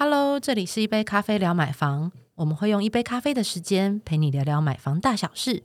[0.00, 5.64] Hello，这里是一杯咖啡聊买房，我们会用一杯咖啡的时间陪你聊聊买房大小事。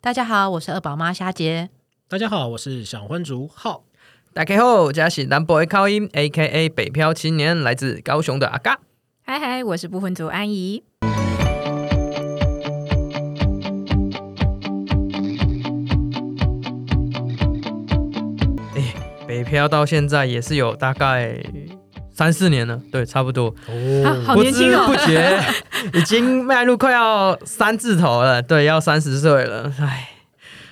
[0.00, 1.68] 大家好，我是二宝妈虾姐。
[2.08, 3.84] 大家好，我是小婚族浩。
[4.32, 8.80] 大家好，我是南 boy 靠音，A K A 北漂青年，来自高雄的阿嘎。
[9.20, 10.82] 嗨嗨，我是不婚族安怡。
[19.28, 21.38] 北漂到现在也是有大概
[22.14, 23.54] 三四年了，对，差不多。
[23.66, 24.86] 哦，好年轻哦！
[24.86, 25.44] 知不觉
[25.98, 29.72] 已经迈入快要三字头了，对，要三十岁了。
[29.80, 30.10] 唉，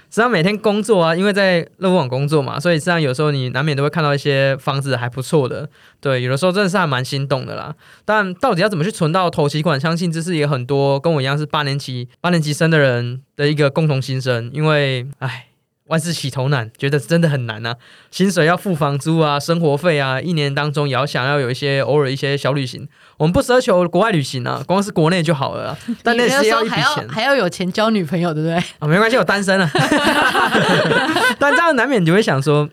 [0.09, 5.69] 实际上每天工作啊，因为在乐福网工作嘛，所以实际上有时候你难免都会看到一些房子还不错的，
[6.01, 7.75] 对，有的时候真的是还蛮心动的啦。
[8.05, 15.47] 但到底要怎么去存到头期款，相信这是也很多跟我一样是八年级八年级生的人的一个共同心声，因为唉。
[15.87, 17.77] 万事起头难，觉得真的很难啊！
[18.11, 22.89] 薪水要付房租啊，生活费啊，一年当中也要想要有一些偶尔一些小旅行。
[23.19, 25.79] 我们不奢求国外旅行啊，光是国内就好了啊。
[26.03, 28.57] 但那是要一笔还要钱还要有钱交女朋友，对不对？
[28.79, 29.69] 啊，没关系，我单身了。
[31.39, 32.69] 但这样难免你就会想说，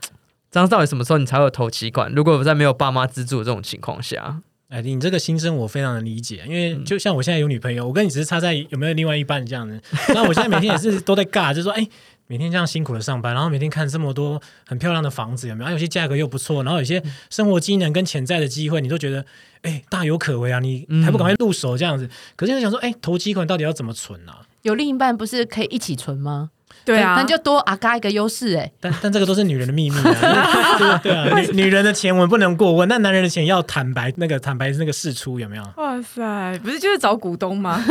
[0.52, 2.12] 这样到底什么时候你才有头期款？
[2.14, 4.38] 如果我在没有爸妈资助的这种情况下，
[4.70, 9.82] 哎，你这个心声我非常的理解，因嗯为就像我现在有女朋友，我跟你只是差在有没有另外一半这样的。
[10.10, 11.88] 那我现在每天也是都在尬， 就说哎，
[12.32, 15.70] 每天这样辛苦的上班，然后每天看这么多很漂亮的房子，有没有？
[15.70, 19.26] 啊、有些价格又不错，然后有些生活机能跟潜在的机会，你都觉得
[19.64, 22.08] 哎大有可为啊，你嗯还不赶快入手这样子？
[22.36, 24.46] 可是又想说，哎，投机款到底要怎么存啊？
[24.62, 26.52] 有另一半不是可以一起存吗？
[26.86, 28.72] 对啊，那就多阿嘎一个优势哎。
[28.80, 35.64] 但但这个都是女人的秘密啊，对 对啊，女女人的钱我们不能过问，那男人的钱要坦白，那个坦白那个事出有没有？
[35.78, 37.84] 哇塞，不是就是找股东吗？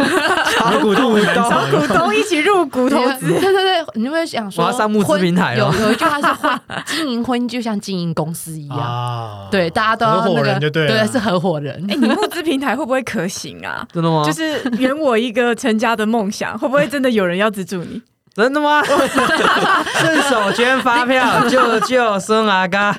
[0.59, 3.29] 找股东 找找股东一起入股投资。
[3.29, 11.75] 对对对，你有没有想说我要上募资平台哦有有一句话是婚经营婚姻就像经营公司一样，啊对，大家都要合伙那个人就对了是合伙人。
[11.89, 13.87] 哎，你募资平台会不会可行啊？
[13.93, 14.25] 真的吗？
[14.25, 18.03] 就是圆我一个成家的梦想，会不会真的有人要资助你？
[18.39, 18.81] 真的吗？
[19.99, 22.97] 顺手捐发票，救救孙阿嘎。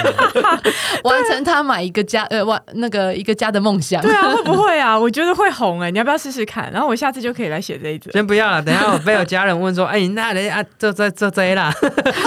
[1.02, 4.02] 完成他买一个家呃完那个一个家的梦想。
[4.02, 4.98] 对啊，会不会啊？
[4.98, 6.70] 我觉得会红哎，你要不要试试看？
[6.72, 8.12] 然后我下次就可以来写这一则。
[8.12, 11.72] 先不要了，等一下我被有家人问说，哎，那人啊，这这这这啦，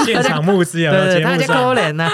[0.04, 1.76] 现场募资有没有对对，节目他就可上？
[1.76, 2.10] 怜 呐。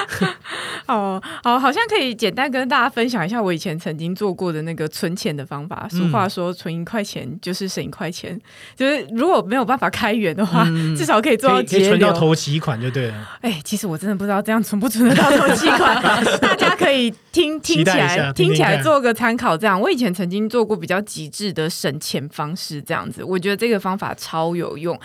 [0.88, 5.88] 哦，好，好像可以简单跟大家分享一下我以前曾经做过的那个存钱的方法。
[5.90, 8.38] 俗话说，存一块钱就是省一块钱，
[8.76, 11.88] 就是如果没有办法开源的话，嗯至少可以做到节流。
[11.90, 13.30] 存到头期款就对了。
[13.42, 16.02] 哎，其实我真的不知道这样存不存得到头期款，
[16.42, 19.58] 大家可以听听起来听起来做个参考。
[19.58, 25.00] 这样，我以前曾经做过比较极致的省钱方式，这样子，我觉得这个方法超有用。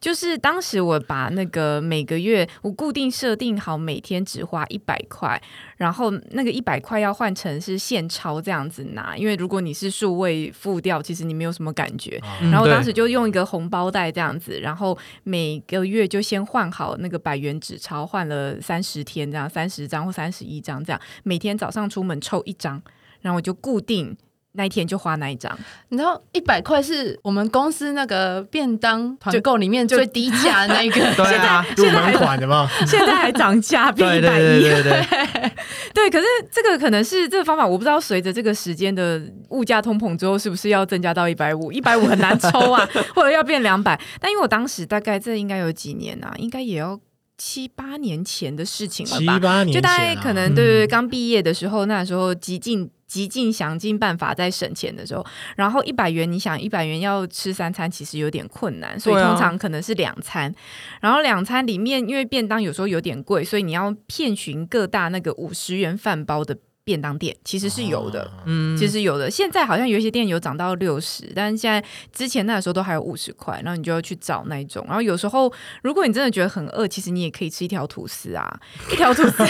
[0.00, 5.40] 就是当时我把那个每个月我固定设定好每天只花一百块，
[5.76, 12.20] 然后那个一百块要换成是现钞这样子拿，因为如果你是数位付掉，其实你没有什么感觉。
[12.42, 22.80] 嗯然后当时就用一个红包袋这样子，然后每个月就先换好那个百元纸钞，换了三十天这样，三十张或三十一张这样，每天早上出门抽一张，
[23.20, 24.16] 然后我就固定
[24.56, 25.56] 那一天就花那一张。
[25.88, 31.00] 你知道一百块是我们公司那个便当团就购里面最低价的那一个。
[31.16, 35.52] 对啊，入门款的嘛，现在还涨价变对一百一，对对对对，
[35.94, 41.70] 对，可是这个可能是这个方法，我不知道随着这个时间的物价通膨之后，是不是要增加到一百五？
[41.70, 43.98] 一百五很难抽啊， 或者要变两百。
[44.20, 46.98] 但因为我当时大概这应该有几年啊，应该也要
[47.38, 49.34] 七八年前的事情了吧？
[49.34, 55.24] 七八年就大概可能对对对，刚毕业的时候，那时候极尽极尽想尽办法在省钱的时候，
[55.56, 60.52] 然后一百元，你想一百元要吃三餐，其实有点困难，所以通常可能是两餐。
[61.00, 68.22] 然后两餐里面，因为便当有时候有点贵，所以你要遍寻各大那个五十元饭包的便当店，其实是有的。
[68.22, 71.82] 啊嗯，其实有的，现在好像有一些店有涨到六十，但是现在
[72.12, 74.84] 之前那个时候都还有五十块，然后你就要去找那一种。
[74.86, 75.52] 然后有时候
[75.82, 78.48] 如果你真的觉得很饿，其实你也可以吃一条吐司啊，
[78.92, 79.42] 一条吐司，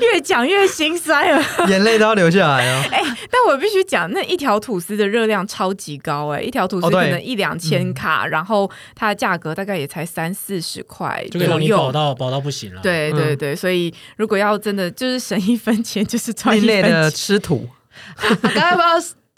[0.00, 1.42] 越讲越心塞了。
[1.68, 2.84] 眼泪都要流下来哦。
[3.30, 17.10] 但我必须讲，那一条吐司的热量超级高哎、一条吐司可能一两千卡，然后它的价格大概也才三四十块就可以让你饱到饱到不行了。，对对对，所以如果要真的就是省一分钱，就是赚一另类的。
[17.10, 17.68] 吃土，
[18.42, 18.88] 刚刚要不要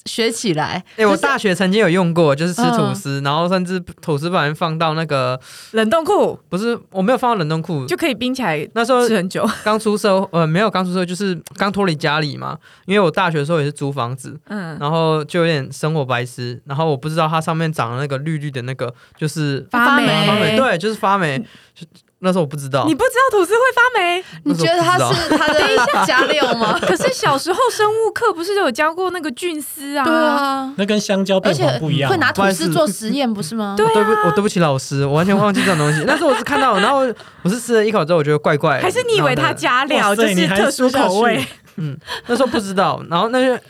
[0.06, 0.82] 学起来？
[0.96, 5.38] 哎、我就是大学曾经有用过，就是吃吐司，然后甚至吐司把人放到那个，
[5.72, 9.48] 冷冻库不是我没有放到冷冻库，就可以冰起来那时候吃很久。
[9.62, 12.58] 刚出社，呃，没有刚出社，就是刚脱离家里嘛。
[12.86, 21.44] 因为我大学的时候也是租房子，嗯，然后就有点生活白痴，然后我不知道它上面长的那个绿绿的那个就是发霉发霉，对，就是发霉。
[22.20, 24.22] 就那时候我不知道你，不知道吐司会发霉？
[24.44, 25.60] 你觉得它是它的
[26.06, 26.78] 加料吗？
[26.82, 30.04] 可是小时候生物课不是有教过那个菌丝啊？
[30.04, 32.10] 对，啊，那跟香蕉而变黄且不一样。
[32.10, 33.74] 会拿吐司做实验，不是吗？
[33.76, 36.04] 对我对不我对不起老师，我完全忘记这种东西。
[36.06, 37.00] 那时候我是看到， 然后
[37.42, 41.44] 我是吃了一口之后，我觉得怪怪的，还是你以为它加料哇就是特殊口味
[41.76, 41.96] 嗯？
[42.26, 43.62] 那时候不知道，然后那就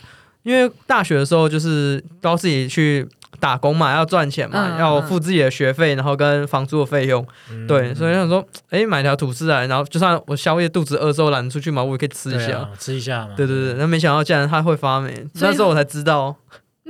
[0.43, 3.07] 因为大学的时候就是都要自己去
[3.41, 12.69] 打工嘛，要赚钱嘛，嗯要付自己的学费，然后跟房租的费用，嗯对，所以想说，哎，买条吐司来，然后就算我宵夜肚子饿之后懒得出去嘛，我也可以吃一下。
[12.79, 13.33] 吃一下嘛。
[13.35, 16.33] 对对对，那没想到竟然它会发霉，那时候我才知道。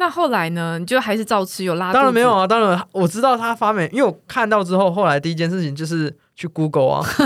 [0.01, 0.80] 那后来呢？
[0.80, 1.94] 你就还是照吃，有拉？
[1.94, 2.36] 当然没有。
[2.36, 7.06] 啊，当然我知道他发霉，因为我看到之后，后来第一件事情就是去 Google 啊，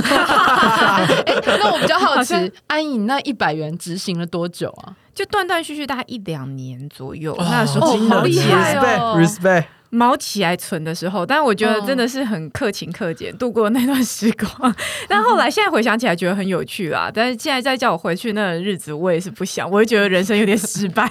[1.26, 4.92] 哎，那我比较好奇安颖那一百元执行了多久啊？
[5.14, 9.64] 就断断续续大概一两年左右，哦那时候哦好厉害哦 respect，
[9.96, 14.76] 毛起来存的时候，但我觉得真的是很克勤克俭度过那段时光。
[15.08, 21.10] 但后来现在回想起来觉得很有趣啦，但是现在再叫我回去那个日子，我也是不想，我会觉得人生有点失败，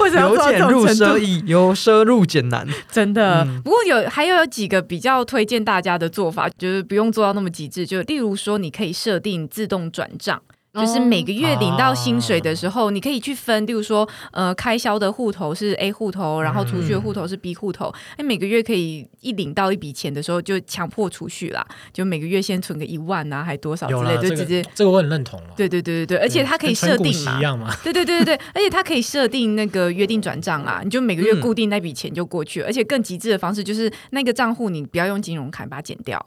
[0.00, 0.86] 为什么要由俭入？
[0.86, 2.66] 奢易，由奢入俭难。
[2.90, 10.40] 真的，嗯不过有还有几个比较推荐大家的做法，就是不用做到那么极致，就例如说你可以设定自动转账。
[10.72, 17.92] 就是每个月领到薪水的时候，你可以去分，例如说，呃，开销的户头是 A 户头，然后储蓄的户头是 B 户头。
[18.16, 24.70] 哎、每个月可以一领到一笔钱的时候，就强迫储蓄啦，就每个月先存个一万啊，还多少之类，就直接个。
[24.74, 25.48] 这个我很认同了。
[25.54, 27.38] 对对对对对，而且它可以设定嘛。
[27.84, 36.24] 对对对对对，而且它可以设定那个约定转账啊，你就每个月嗯固定那笔钱就过去了，而且更极致的方式就是那个账户你不要用金融卡把它剪掉，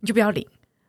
[0.00, 0.44] 你就不要领。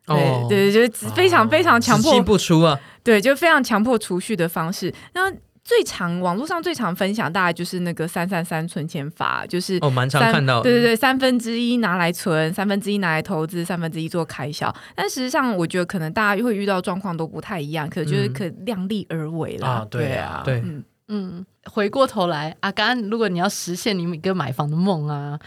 [0.05, 4.93] 对、哦对，就是非常非常强迫不出啊，对，就非常强迫储蓄的方式。
[5.13, 5.31] 那
[5.63, 10.61] 最常网络上最常分享，大概就是那个三三三存钱法，就是哦，蛮常看到的。
[10.61, 14.71] 对对对，三分之一拿来存，三分之一拿来投资，三分之一做开销。
[14.93, 19.67] 但实际上，我觉得可能大家会遇到状况都不太一样，可就是嗯可量力而为啦。
[19.67, 25.39] 啊对对啊对嗯，嗯，回过头来，阿甘，如果你要实现你一个买房的梦啊，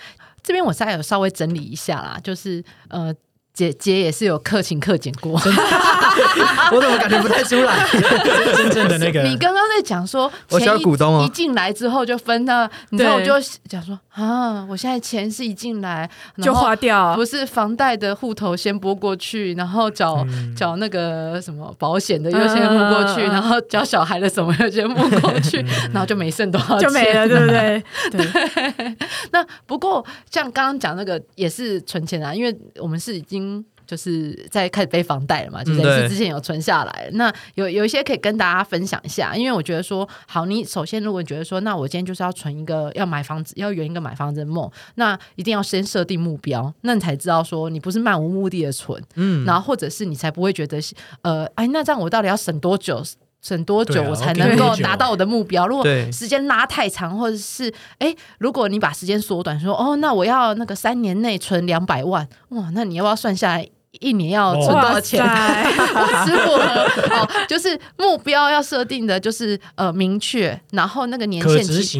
[0.42, 3.14] 这边我现在有稍微整理一下啦，就是呃。
[3.58, 5.32] 姐姐也是有克勤克俭过。
[6.70, 7.84] 我怎么感觉不太出来？
[8.54, 13.32] 真正的那个，你刚刚在讲说，我需钱一要股东哦一进来之后就分到，你知道我就
[13.68, 17.16] 讲说啊，我现在钱是一进来然就后花掉。
[17.16, 25.58] 不是房贷的户头先拨过去，然后缴、嗯缴那个什么保险的又先拨过去，然后教小孩的什么 又先拨过去，
[25.92, 27.82] 然后就没剩多少钱，就没了，对不对？
[28.12, 28.96] 对，
[29.32, 33.47] 那不过像刚刚讲那个也是存钱啊，因为我们是已经。
[33.86, 37.08] 就是在开始背房贷了嘛，就是之前有存下来。
[37.14, 50.78] 那有有一些可以跟大家分享一下，因为我觉得说，好，你首先如果你觉得说，那我今天就是要存一个要买房子，要圆一个买房子的梦，那一定要先设定目标，那你才知道说你不是漫无目的的存，嗯，然后或者是你才不会觉得，
[51.22, 53.02] 呃，哎，那这样我到底要省多久？
[53.40, 55.66] 省多久我才能够达到我的目标？
[55.66, 63.68] 如果时间拉太长，或者是哎，如果你把时间缩短，说哦，那我要那个三年内存两百万，哇，那你要不要算下来？
[64.00, 65.24] 一年要存多少钱？
[65.24, 71.56] 哇塞不吃不喝哦，就是目标要设定的，就是呃明确，然后那个年限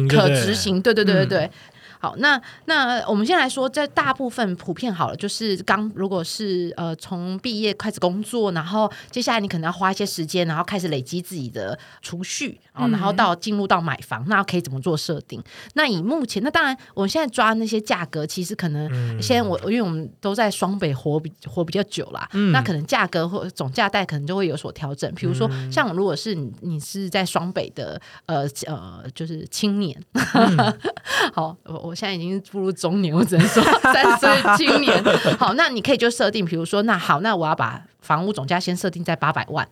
[0.07, 1.51] 可执行对对对对对嗯对。
[1.99, 15.43] 好，那那我们先来说，这大部分普遍好了，就是刚如果是呃从毕业开始工作，然后接下来你可能要花一些时间，然后开始累积自己的储蓄，然后到进入到买房，那可以怎么做设定？
[15.73, 19.21] 那以目前，那当然我们现在抓那些价格，其实可能嗯。
[19.21, 22.53] 现在我因为我们都在双北活比活比较久了，嗯。
[22.53, 25.13] 那可能价格或总价带可能就会有所调整。
[25.15, 25.69] 比如说，嗯。
[25.69, 30.01] 像如果是你你是在双北的呃呃，就是青年，
[31.33, 35.03] 好，我我现在已经步入中年，我只能说 三岁青年。
[35.37, 39.67] 好，那你可以就设定，比如说，那好，那我要把房屋总价先设定在八百万。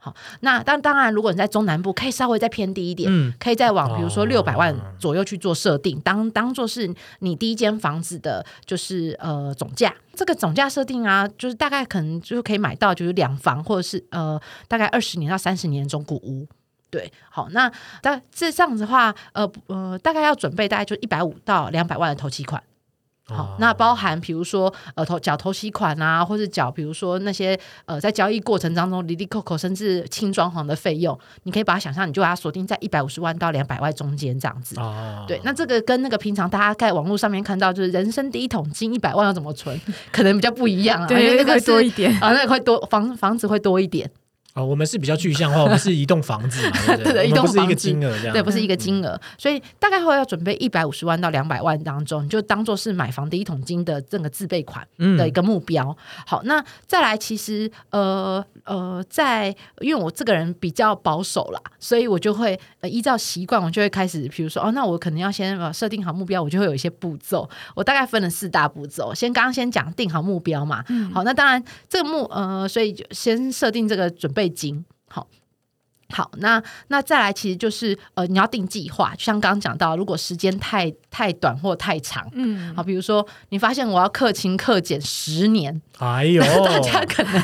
[0.00, 9.92] 好，那当当然，如果你在中南部，可以稍微再偏低一点，嗯可以再往比如说哦六百万左右去做设定，当当做是你第一间房子的，就是呃总价。
[10.14, 16.46] 这个总价设定啊，就是大概可能就可以买到就是两房或者是呃大概二十年到三十年的中古屋。
[16.90, 22.62] 对，好，那大这这样子的话，呃呃，大概要准备大概就一百五到两百万的头期款。
[23.30, 34.80] 好哦，那包含比如说呃投缴头期款啊，或者缴比如说那些呃在交易过程当中离离扣扣甚至轻装潢的费用，你可以把它想象，你就把它锁定在一百五十万到两百万中间这样子。
[34.80, 39.78] 哦，对，那这个跟那个平常大家在网络上面看到，就是人生第一桶金一百万要怎么存，
[40.10, 41.06] 可能比较不一样啊。
[41.12, 42.10] 因为对，那个多一点。
[42.22, 44.10] 啊，那个会多房房子会多一点。
[44.58, 47.12] 哦，我们是比较具象化，我们是一栋房子嘛，对不对？
[47.28, 54.86] 对我们不是一个金额这样，对，不是一个金额，所以大概会要准备一百五十万到两百万当中，你就当做是买房第一桶金的这个自备款
[55.16, 55.96] 的一个目标。
[56.26, 67.48] 好，那再来，其实呃呃，在因为我这个人比较保守啦，所以我就会、呃、依照习惯，我就会开始，比如说哦，那我可能要先呃设定好目标，我就会有一些步骤。
[67.74, 75.26] 我大概分了四大步骤，先刚刚先讲定好目标嘛，好，那当然这个目呃，所以就先设定这个准备金，好。
[76.10, 87.42] 好，那那再来，其实就是呃，你要定计划，就像刚刚讲到，如果时间太太短或太长，嗯，好，比如说你发现我要克勤克俭十年，哎呦， 大家可能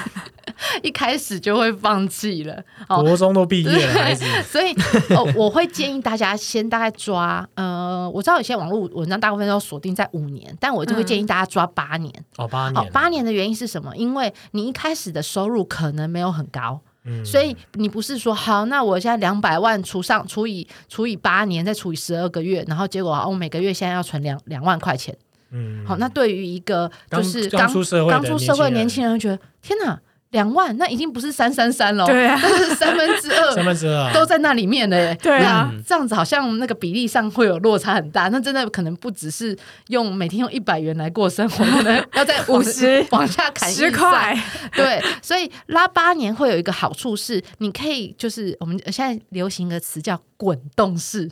[0.83, 2.65] 一开始就会放弃了。
[2.89, 4.73] 哦，国中都毕业了，所以
[5.15, 12.11] 哦，我会建议大家先大概抓，呃，我知道有些网络文章大部分都锁定在五年，但我就会建议大家抓八年。
[12.39, 13.95] 哦，八，年，八年的原因是什么？
[13.95, 16.81] 因为你一开始的收入可能没有很高。
[17.05, 17.25] 嗯。
[17.25, 25.17] 所以你不是说好，那我现在两百万除上除以除以八年，再除以十二个月，然后结果哦，我每个月现在要存两两万块钱。
[25.51, 30.01] 嗯，好，那对于一个就是刚出社会的刚出社会的年年轻人，觉得天哪，
[30.35, 33.65] 两万那已经不是三三三了，对啊， 那是三分之二三。
[33.65, 38.27] 分之二啊都在那里面了耶，对啊那这样子好像那个比例上会有落差很大。
[38.29, 39.57] 那真的可能不只是
[39.89, 44.37] 用每天用一百元来过生活，可能要在往 50 往下砍十块，
[44.75, 51.31] 对，所以拉八年会有一个好处是，你可以就是我们现在流行的词叫滚动式。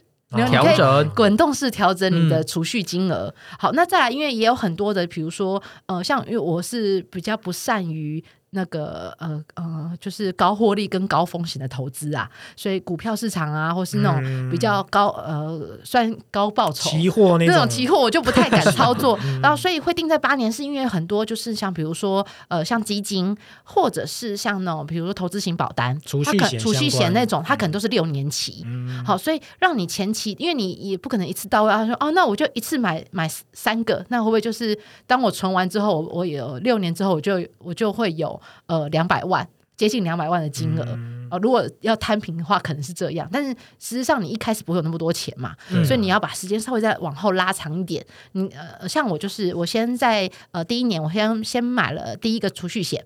[0.48, 3.34] 调整滚动式调整你的嗯储蓄金额。
[3.58, 16.90] 好，那再来，因为也有很多的，比如说，呃，像因为我是比较不善于那个呃呃，就是高获利跟高风险的投资啊，所以股票市场啊，或是那种比较高、呃算高报酬。
[16.90, 28.62] 期货那那种种期货我就不太敢操作， 然后所以会定在八年，是因为很多就是像比如说呃像基金，或者是像那种比如说投资型保单，储它蓄险相可储蓄险那种，它可能都是六年期。
[28.66, 40.84] 嗯好，所以让你前期，因为你也不可能一次到位，啊说哦，那我就一次买买三个，那会不会就是当我存完之后，我我有六年之后，我就我就会有呃两百万，接近两百万的金额。
[40.88, 48.04] 嗯哦，如果要摊平的话，可能是这样，但是实际上你一开始不会有那么多钱嘛，嗯所以你要把时间稍微再往后拉长一点。
[48.32, 53.02] 你呃，像我就是我先在呃第一年，我先先买了第一个储蓄险。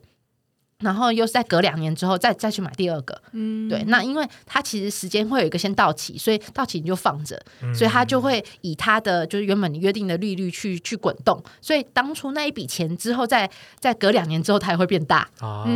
[0.80, 15.26] 然后又是在隔两年之后再再去买第二个，嗯，对，那因为它其实时间会有一个先到期，所以到期你就放着，嗯所以它就会以它的就是原本你约定的利率去去滚动，所以当初那一笔钱之后再再隔两年之后它也会变大，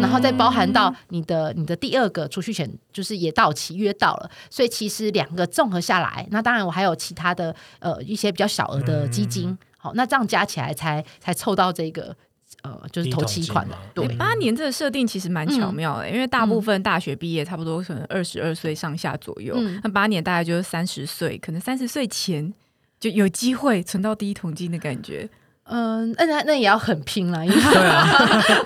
[0.03, 12.15] 然后再包含到你的你的第二个储蓄险就是也到期约到了，所以其实两个综合下来，那当然我还有其他的呃一些比较小额的基金，嗯好，那这样加起来才才凑到这个
[12.63, 14.15] 呃就是投期款的对欸。
[14.17, 22.53] 八年这个设定其实蛮巧妙的，因为大部分大学毕业差不多可能二十二岁上下左右，嗯那八年大概就是三十岁，可能三十岁前
[22.99, 25.29] 就有机会存到第一桶金的感觉。
[25.73, 28.05] 嗯，那那那也要很拼了，因为对啊，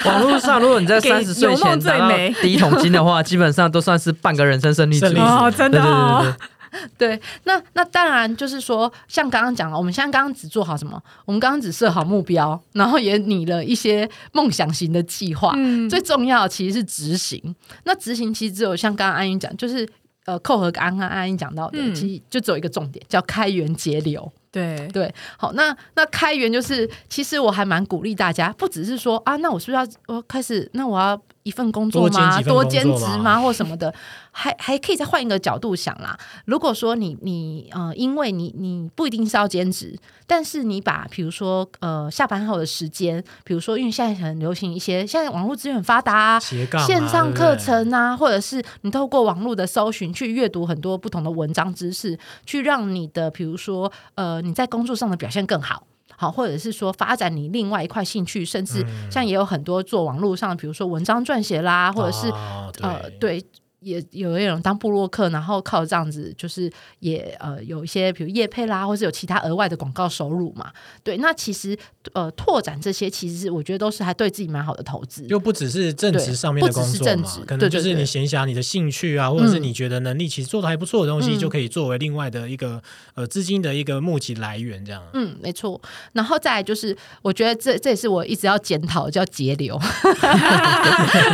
[0.06, 5.06] 网络上如果你在 三十岁前拿到最美第一桶金的话，基本上都算是半个人生胜利组。
[5.06, 6.36] 胜利组哦，真对对的哦
[6.98, 11.00] 对那那当然就是说，像刚刚讲了，我们现在刚刚只做好什么？
[11.24, 15.52] 我们刚刚只设好目标，然后也拟了一些梦想型的计划。
[15.56, 17.54] 嗯，最重要其实是执行。
[17.84, 19.88] 那执行其实只有像刚刚安英讲，就是
[20.26, 24.32] 呃，扣和刚刚安英讲到的，嗯其实就只有一个重点，叫开源节流。
[24.50, 32.42] 对对，好，那那开源就是，其实我还蛮鼓励大家，不只是说啊，那我是不是要我开始，那我要一份工作吗？
[32.42, 33.38] 多兼职吗？
[33.40, 33.94] 或什么的，
[34.32, 36.18] 还还可以再换一个角度想啦。
[36.46, 39.96] 如果说你你呃，因为你你不一定是要兼职，
[40.26, 55.86] 但是你把比如说呃下班后的时间，比如说因为现在很流行一些，现在网络资源很发达、线上课，程啊，或者是你透过网络的搜寻去阅读很多不同的文章知识，去让你的比如说呃你在工作上的表现更好。
[56.16, 59.10] 好，或者是说发展你另外一块兴趣，甚至嗯。
[59.10, 63.44] 像也有很多做网络上，比如说文章撰写啦，或者是、哦呃，对，
[63.84, 70.72] 也有一种当布洛克，然后靠这样子，就是也呃有一些比如业配啦，或是有其他额外的广告收入嘛。
[71.02, 71.78] 对，那其实
[72.14, 75.26] 呃拓展这些，其实是我觉得都是还对自己蛮好的投资。
[75.26, 82.82] 就不只是正职上面的工作嘛是，可能就是你闲暇你的兴趣啊，或者是嗯你觉得能力其实做的还不错的东西，嗯就可以作为另外的一个
[83.14, 85.02] 呃资金的一个募集来源，这样。
[85.12, 85.80] 嗯，没错。
[86.12, 89.78] 然后再来就是，我觉得这这也是我一直要检讨，叫节流，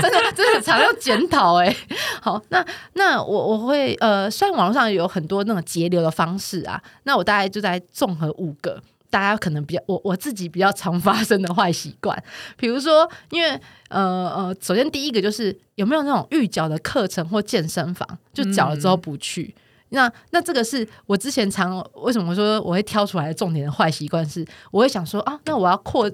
[0.02, 1.76] 真的真的常要检讨哎。
[2.20, 8.82] 好，那那我我会呃，虽然网络上有很多那种节流的方式啊，那我大概就在综合五个。
[9.12, 12.16] 大家可能比较我我自己比较常发生的坏习惯，
[12.56, 19.52] 比如说，因为呃呃，首先第一个就是有没有那种预缴的课程或健身房，就缴了之后不去。
[19.88, 26.08] 那那这个是我之前常为什么说我会挑出来的重点的坏习惯是，我会想说啊，那我要扩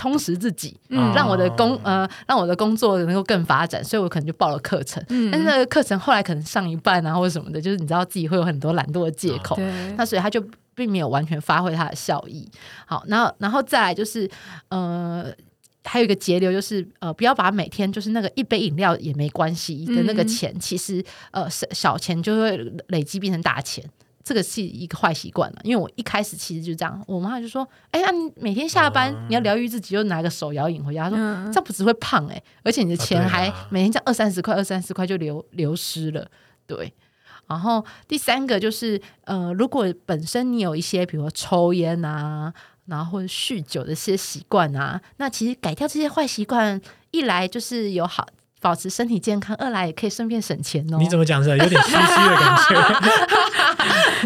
[0.00, 5.04] 充实自己，嗯让我的工哦呃让我的工作能够更发展，所以我可能就报了课程。
[5.10, 10.42] 嗯但是那个课程后来可能上一半啊或者什么的，就是你知道自己会有很多懒惰的借口，对那所以他就
[10.74, 12.48] 并没有完全发挥它的效益。
[12.86, 14.30] 好，然后然后再来就是
[14.70, 15.30] 呃。
[15.82, 22.54] 还有一个节流，就是呃，不要把每天就是那个一杯饮料也没关系的那个嗯钱，其实呃小小钱就会
[22.88, 23.82] 累积变成大钱，
[24.22, 25.60] 这个是一个坏习惯了。
[25.64, 36.30] 因为我一开始其实就这样，我妈就说：“哎、呀，你每天下班、你要疗愈自己，就拿个手摇饮回家。”她说：“嗯这样不只会胖哎、而且你的钱还每天这样二三十块、二三十块就流流失了。”
[36.66, 36.92] 对。
[37.48, 42.54] 然后第三个就是，呃，如果本身你有一些，比如说抽烟啊，
[42.86, 48.24] 然后或者酗酒的一些习惯啊，那其实改掉这些坏习惯，一来就是有好
[48.60, 50.98] 保持身体健康，二来也可以顺便省钱哦。
[51.00, 53.00] 你怎么讲是有点虚虚的感觉，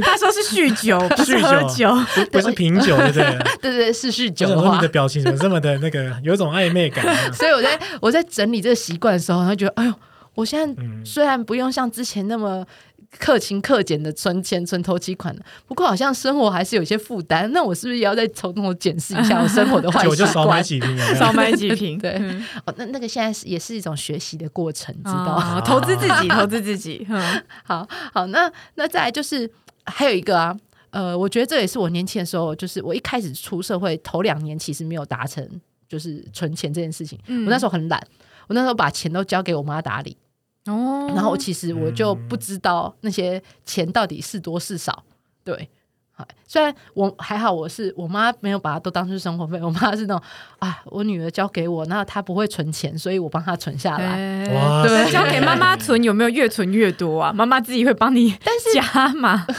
[0.02, 2.24] 他说是酗酒， 不是酗喝酒酒。
[2.32, 3.22] 不是品酒，对不对？
[3.62, 7.30] 对 对对，是酗酒我想说你的，表情怎么这么的那个，有一种暧昧感啊？
[7.32, 9.94] 所以我在我在整理这个习惯的时候，然后觉得，哎呦，
[10.34, 12.66] 我现在嗯，虽然不用像之前那么
[13.18, 17.50] 克勤克俭的存钱存头期款了，不过好像生活还是有些负担。
[17.52, 20.62] 那我是不是也要再从头检视一下我生活的坏 习酒就少买惯？
[20.62, 25.36] 几瓶有有 少买几瓶，对嗯哦，那那个现在是也是一种学习的过程，知道？
[25.36, 27.06] 哦投资自己，投资自己。
[27.10, 29.50] 嗯好好，那那再来就是
[29.86, 30.56] 还有一个啊，
[30.90, 35.46] 呃，我觉得这也是我年轻的时候，就是我一开始出社会头两年，其实没有达成
[35.88, 37.18] 就是存钱这件事情。
[37.26, 38.00] 嗯我那时候很懒，
[38.48, 40.16] 我那时候把钱都交给我妈打理，
[40.66, 45.04] 哦然后其实我就不知道那些钱到底是多是少。
[45.44, 45.68] 对，
[46.12, 50.22] 好虽然我还好，我是我妈没有把它都当成生活费，我妈是那种
[50.58, 54.06] 啊，我女儿交给我，那她不会存钱，所以我帮她存下来。
[54.06, 57.32] 哎对交给妈妈存有没有越存越多啊？
[57.32, 59.46] 妈妈自己会帮你但是加码。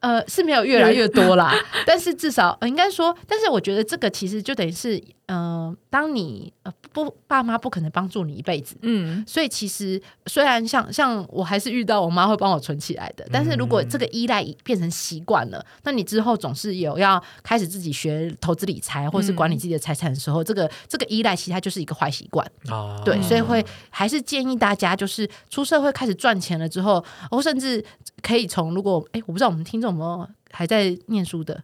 [0.00, 4.98] 呃，是没有越来越多啦， 但是至少、呃、应该说，但是我觉得这个其实就等于是，
[5.30, 22.44] 呃，当你呃不爸妈不可能帮助你一辈子，嗯，所以其实虽然像像我还是遇到我妈会帮我存起来的，但是如果这个依赖变成习惯了，那你之后总是有要开始自己学投资理财或是管理自己的财产的时候，这个这个依赖其实它就是一个坏习惯。
[22.66, 27.84] 啊，对，所以会还是建议大家，就是出社会开始赚钱了之后，或甚至
[28.20, 31.62] 可以从如果哎，我不知道我们听众有没有还在念书的，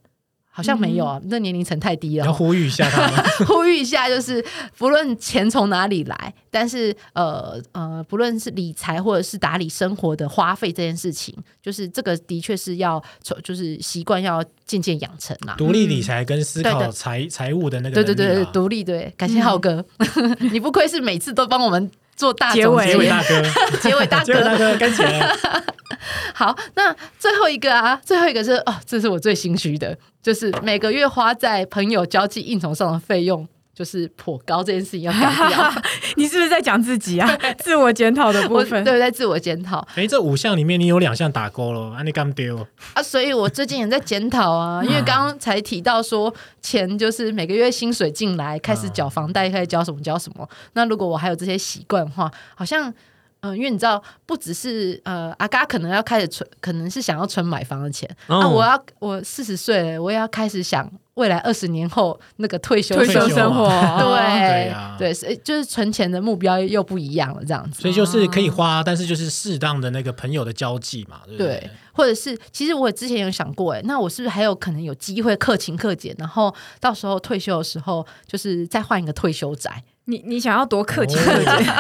[0.57, 2.25] 好像没有啊，那年龄层太低了。
[2.25, 2.33] 要。
[2.33, 4.43] 呼吁一下他们， 呼吁一下，就是
[4.79, 15.55] 不论钱从哪里来，但是呃呃，不论是理财或者是打理生活的花费这件事情，就是这个的确是要从就是习惯要渐渐养成啦。
[15.59, 19.85] 独立理财跟思考财财务的那个对对对独立对，感谢浩哥，
[20.51, 23.43] 你不愧是每次都帮我们做大结尾结 结尾大哥，
[23.81, 24.73] 结尾大结尾大哥。
[24.73, 25.31] 哥跟起来，
[26.35, 33.47] 好，那最后一个啊，最后一个是哦，这是我最心虚的，就是每个月花在朋友交际应酬上的费用。
[33.77, 35.19] 就是颇高这件事情要改
[35.51, 35.73] 掉，
[36.17, 37.31] 你是不是在讲自己啊？
[37.63, 38.83] 自我检讨的部分。
[38.83, 42.67] 对在自我检讨哎，这五项里面你有两项打勾了，啊，你刚丢？
[42.95, 50.49] 啊，所以我最近也在检讨啊， 因为刚刚才提到说钱就是每个月薪水进来，开始缴房贷，开始交什么交什么。
[50.73, 52.91] 那如果我还有这些习惯的话，好像
[53.41, 58.49] 嗯、呃因为你知道，不只是呃阿嘎可能要开始存，可能是想要存买房的钱、那，哦。
[58.49, 67.83] 我要我四十岁了，我也要开始想未来二十年后那个退休退休生生活，对对啊对，是就是存钱的目标又不一样了，这样子。
[67.83, 81.71] 所以就是可以花，但是就是适当的那个朋友的交际嘛，对不对，或者是其实我之前有想过，哎，那我是不是还有可能有机会克勤克俭，然后到时候退休的时候，就是再换一个退休宅，你你想要多客气客气，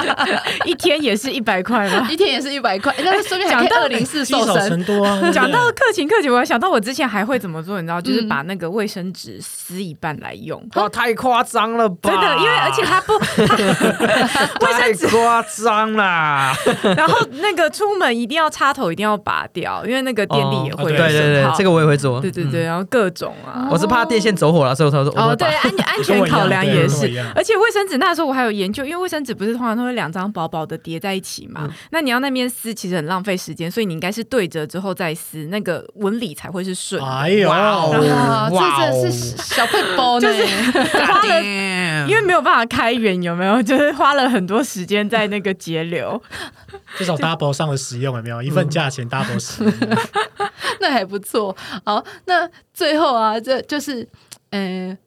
[0.67, 2.07] 一天也是一百块吗？
[2.11, 4.85] 一天也是一百块，那顺便讲到二零四瘦身。
[5.33, 10.61] 讲到客勤客气，我还想到我之前还会怎么做，你知道，就是嗯把那个卫生纸撕一半来用。
[10.75, 12.11] 哇，太夸张了吧！
[12.11, 13.13] 真的，因为而且它不，
[14.67, 16.53] 卫生纸夸张啦！
[16.97, 22.21] 然后那个出门一定要插头一定要拔掉，因为那个电力也哦会对对对这个我也会做。
[22.21, 23.69] 对对对，然后各种啊。
[23.71, 37.01] 我是怕电线走火了，所以我才说哦，对，安安全考量也是而且卫生纸那时候我还有研究，因为卫生纸不是通常都会两张薄薄的叠在一起嘛，那你要那边撕其实很浪费时间，所以你应该是对折之后再撕，那个纹理才会是顺。
[37.05, 40.45] 哎呦，哇哦，这真的是小配包呢，就是
[41.05, 41.43] 花了，
[42.09, 43.63] 因为没有办法开源，有没有？
[43.63, 46.21] 就是花了很多时间在那个节流。
[46.97, 48.43] 至少 double 上的使用有没有？
[48.43, 49.73] 一份价钱 double 使用，
[50.81, 51.55] 那还不错。
[51.85, 54.09] 好，那最后啊，这就是。
[54.51, 54.91] 嗯。
[54.91, 54.99] 呃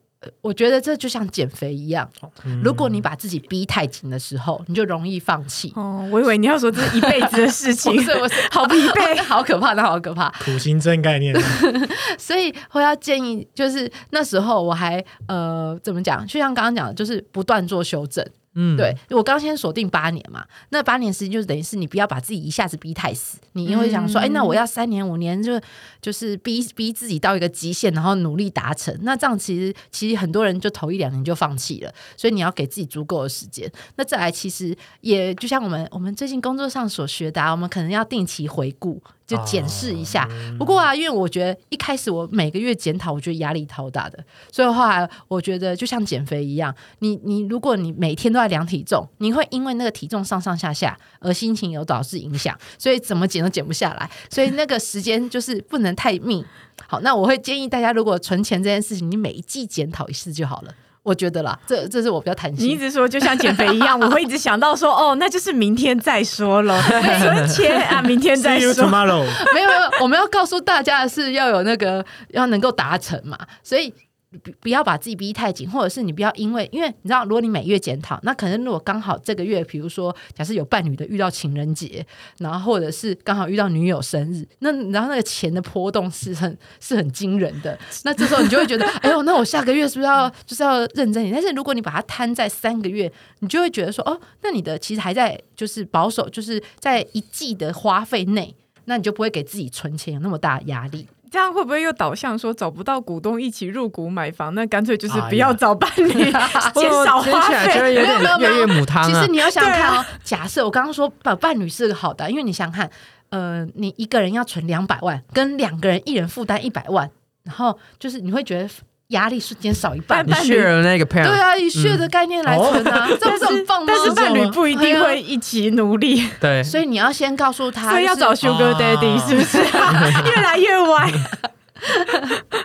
[0.41, 2.09] 我觉得这就像减肥一样，
[2.45, 5.71] 嗯如果你把自己逼太紧的时候，你就容易放弃。
[5.75, 9.17] 哦，我以为你要说这是一辈子的事情 不，是，我是好疲惫。
[9.23, 10.29] 好可怕，那好可怕。
[10.43, 11.33] 苦行僧概念，
[12.19, 16.25] 所以我要建议，就是那时候我还呃怎么讲？
[16.27, 18.25] 就像刚刚讲的，就是不断做修正。
[18.55, 25.61] 嗯，对我刚先锁定八年嘛，那八年时间就是等于是你不要把自己一下子逼太死，你因为想说，哎、那我要三年五年就
[26.01, 33.71] 就是逼逼自己到一个极限，然后努力达成，那这样其实其实很多人就头一两年就放弃了，所以你要给自己足够的时间。
[33.97, 40.27] 那再来，其实也就像我们我们最近工作上所学的、啊，我们可能要定期回顾，就检视一下。
[40.57, 44.17] 不过啊，因为我觉得一开始我每个月检讨，我觉得压力超大的，
[44.51, 56.43] 所以后来我觉得就像减肥一样，你你如果你每天都在量体重，你会因为那个体重上上下下而心情有导致影响，所以怎么减都减不下来，所以那个时间就是不能太密。
[56.87, 60.73] 好，那我会建议大家，如果存钱这件事情，你每一季检讨一次就好了。
[61.09, 62.77] 我觉得啦，这这是我比较弹你一。
[62.77, 68.71] 直说就像减肥一样，我会一直想到说，哦， 那就是明天再说了，存钱啊， 明天再说。
[68.73, 69.25] tomorrow。
[69.55, 73.91] 没有没有，我们要告诉大家的是要有那个要能够达成嘛，所以。
[74.31, 82.05] 不不要把自己逼太紧，或者是你不要因为，因为你知道，如果你每月检讨，那可能如果刚好这个月，比如说假设有伴侣的遇到情人节，
[82.37, 91.33] 然后或者是刚好遇到女友生日，那然后那个钱的波动是很是很惊人的， 那这时候你就会觉得，哎呦，那我下个月是不是要就是要认真一点？
[91.33, 101.07] 但是如果你把它摊在三个月，你就会觉得说，哦，那你的其实还在就是保守，就是在一季的花费内，那你就不会给自己存钱有那么大的压力。
[101.31, 104.53] 这样会不会又导向说找不到股东一起入股买房？
[104.55, 106.07] 那干脆就是不要找伴侣，
[106.73, 107.93] 减少听花费。
[107.95, 109.27] 没有没有母汤啊其实。
[109.31, 112.89] 你要想想看哦，假设我刚刚说把伴侣是个好的，因为你想想看，
[113.29, 117.09] 呃，你一个人要存两百万，跟两个人一人负担一百万，
[117.43, 118.69] 然后就是你会觉得
[119.09, 123.87] 压力瞬间少一半你伴侣 share 了那个对啊，以血的概念来存啊， 这不是很棒吗？
[123.87, 129.57] 但是伴侣不一定会一起努力，对，所以你要先告诉他，就是所以要找 Sugar 啊 Daddy 是不是？
[130.29, 131.11] 越来越歪。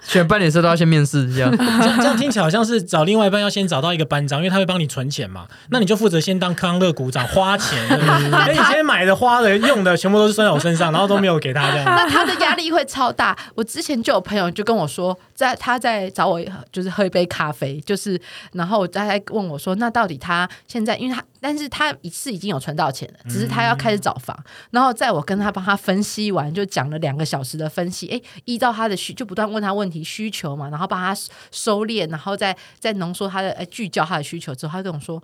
[0.03, 1.49] 选伴侣的时候都要先面试一下。
[1.49, 5.47] 这 样这样听起来好像是找另外一半要先找到一个班长，因为他会帮你存钱嘛。
[5.71, 7.79] 那你就负责先当康乐股长，花钱。
[7.89, 11.85] 对不对哎，你今天买的、花的、用的，全部都是算在我身上，然后都没有给他这样。
[11.85, 13.37] 那他的压力会超大。
[13.55, 18.21] 我之前就有朋友就跟我说，在他在找我就是喝一杯咖啡，就是
[18.53, 24.39] 然后他在问我说，那到底他现在，因为他但是他是已经有存到钱了，只是他要开始找房。
[24.71, 31.15] 然后在我跟他帮他分析完，就讲了两个小时的分析，诶，依照他的需就不断问他问题需求嘛，然后帮他
[31.51, 35.23] 收敛，然后再再浓缩他的呃聚焦他的需求之后，他跟我说。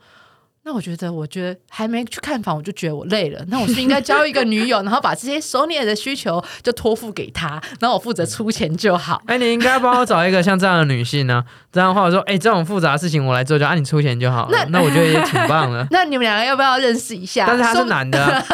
[0.62, 3.42] 那我觉得，我觉得还没去看房，我就觉得我累了。
[3.48, 9.22] 那我是应该交一个女友， 然后把这些手捏的需求就托付给她，然后我负责出钱就好。
[9.26, 11.42] 哎，你应该帮我找一个像这样的女性呢、
[11.72, 14.50] 这样的话，我说，哎，这种复杂的事情我来做就，按、你出钱就好了。
[14.52, 15.86] 那那我觉得也挺棒的。
[15.92, 17.44] 那你们两个要不要认识一下？
[17.46, 18.44] 但是他是男的啊、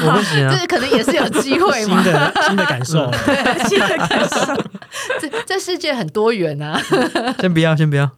[0.02, 0.56] 我不行啊。
[0.58, 2.02] 这可能也是有机会嘛。
[2.02, 3.12] 新的新的感受，
[3.68, 4.64] 新的感受，
[5.20, 6.80] 这这世界很多元啊，
[7.38, 8.10] 先不要，先不要。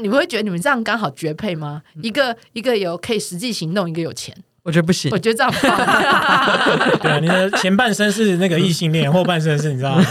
[0.00, 1.82] 你不会觉得你们这样刚好绝配吗？
[2.00, 5.18] 一个一个有可以实际行动，一个有钱，我觉得不行我。
[5.18, 5.76] 觉得这样不好。
[7.02, 10.04] 对啊，你的前半生是那个异性恋，后半生是你知道吗？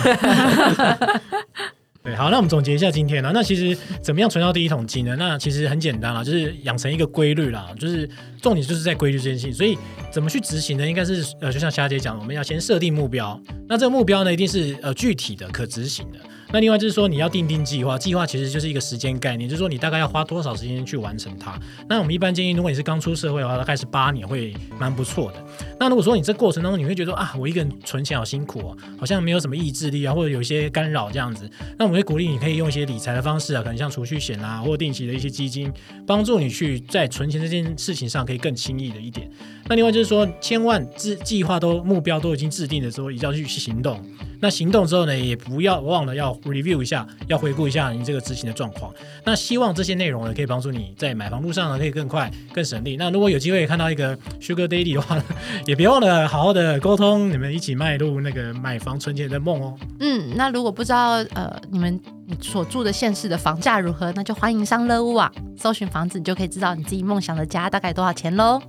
[2.02, 3.32] 对，好，那我们总结一下今天呢。
[3.34, 5.18] 那其实怎么样存到第一桶金呢？
[5.20, 8.10] 那其实很简单啦，就是养成一个规律啦，就是
[8.42, 9.54] 重点就是在规律这件事情。
[9.54, 9.78] 所以
[10.10, 10.88] 怎么去执行呢？
[10.88, 13.38] 应该是呃，就像霞姐讲，我们要先设定目标。
[13.68, 16.20] 那这个目标呢，一定是呃具体的、可执行的。
[16.52, 21.60] 那另外就是说，你要定定计划，计划其实就是一个时间概念，就是说你大概要花多少时间去完成它。
[21.88, 25.44] 那我们一般建议，如果你是刚出社会的话，大概是八年会蛮不错的。
[25.80, 35.72] 那如果说你这过程当中你会觉得啊，我一个人存钱好辛苦哦，好像没有什么意志力啊，或者有一些干扰这样子，那我们会鼓励你可以用一些理财的方式啊，可能像储蓄险啊，或定期的一些基金，
[36.08, 39.30] 帮助你去在存钱这件事情上可以更轻易的一点。
[39.68, 44.04] 那另外就是说，千万制计划都目标都已经制定的时候，一定要去行动。
[44.42, 48.94] 那行动之后呢，也不要忘了要 review 一下，要回顾一下你这个执行的状况。
[49.26, 52.96] 那希望这些内容呢，可以帮助你在买房路上呢，可以更快、更省力。
[52.98, 55.24] 那如果有机会看到一个 Sugar Daddy 的话呢，
[55.66, 59.78] 也别忘了好好的沟通，你们一起迈入那个买房存钱的梦哦。
[60.00, 68.62] 嗯，那如果不知道呃你们你所住的县市的房价如何，那就欢迎上乐屋网搜寻房子，你就可以知道你自己梦想的家大概多少钱喽。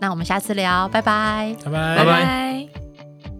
[0.00, 1.54] 那我们下次聊，拜拜。
[1.64, 2.81] 拜拜，拜拜拜。